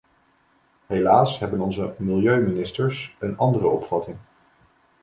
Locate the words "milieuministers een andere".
1.97-3.67